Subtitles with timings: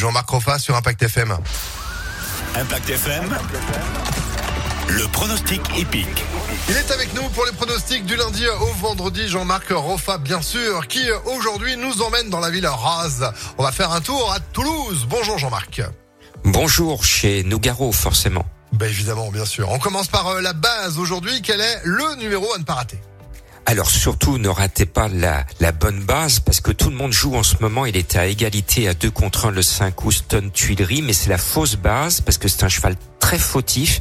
[0.00, 1.36] Jean-Marc Roffa sur Impact FM.
[2.54, 3.36] Impact FM.
[4.88, 6.24] Le pronostic épique.
[6.70, 10.88] Il est avec nous pour les pronostics du lundi au vendredi, Jean-Marc Roffa, bien sûr,
[10.88, 13.30] qui aujourd'hui nous emmène dans la ville rase.
[13.58, 15.06] On va faire un tour à Toulouse.
[15.06, 15.82] Bonjour Jean-Marc.
[16.44, 18.46] Bonjour chez Nougaro, forcément.
[18.72, 19.68] Ben évidemment, bien sûr.
[19.70, 21.42] On commence par euh, la base aujourd'hui.
[21.42, 22.98] Quel est le numéro à ne pas rater?
[23.66, 27.42] Alors surtout, ne ratez pas la, bonne base parce que tout le monde joue en
[27.42, 27.86] ce moment.
[27.86, 31.38] Il est à égalité à 2 contre 1 le 5 Houston Tuileries, mais c'est la
[31.38, 34.00] fausse base parce que c'est un cheval très fautif.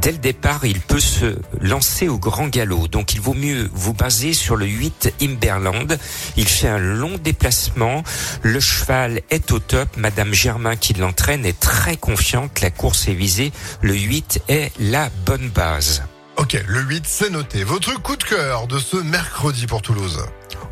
[0.00, 2.88] Dès le départ, il peut se lancer au grand galop.
[2.88, 5.98] Donc il vaut mieux vous baser sur le 8 Imberland.
[6.36, 8.02] Il fait un long déplacement.
[8.42, 9.88] Le cheval est au top.
[9.96, 12.60] Madame Germain qui l'entraîne est très confiante.
[12.60, 13.52] La course est visée.
[13.82, 16.02] Le 8 est la bonne base.
[16.38, 17.62] Ok, le 8, c'est noté.
[17.62, 20.24] Votre coup de cœur de ce mercredi pour Toulouse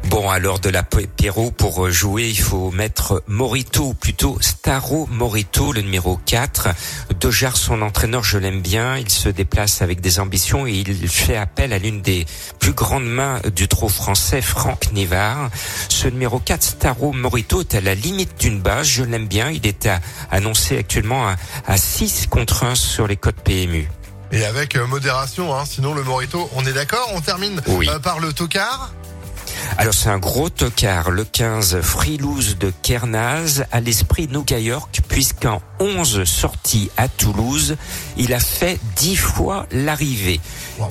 [0.04, 5.82] Bon, alors de la Pierrot, pour jouer, il faut mettre Morito, plutôt Staro Morito, le
[5.82, 6.68] numéro 4.
[7.20, 8.96] Dojar, son entraîneur, je l'aime bien.
[8.96, 12.24] Il se déplace avec des ambitions et il fait appel à l'une des
[12.58, 15.50] plus grandes mains du trot français, Franck Nivard.
[15.90, 18.86] Ce numéro 4, Staro Morito, est à la limite d'une base.
[18.86, 19.50] Je l'aime bien.
[19.50, 19.88] Il est
[20.30, 23.88] annoncé actuellement à, à 6 contre 1 sur les codes PMU.
[24.32, 28.20] Et avec euh, modération, hein, sinon le Morito, on est d'accord On termine euh, par
[28.20, 28.92] le tocard
[29.78, 35.62] alors c'est un gros tocard, le 15 Frilouse de Kernaz, à l'esprit Nougat York, puisqu'en
[35.78, 37.76] 11 sorties à Toulouse,
[38.16, 40.40] il a fait 10 fois l'arrivée.